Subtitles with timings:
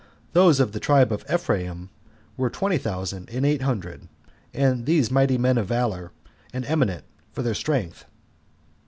[0.33, 1.91] Those of the tribe of Ephraim
[2.35, 4.07] were twenty thousand and eight hundred,
[4.51, 6.11] and these mighty men of valor,
[6.51, 8.05] and eminent for their strength.